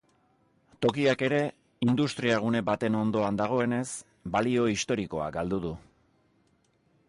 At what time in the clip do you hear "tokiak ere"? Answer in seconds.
0.85-1.41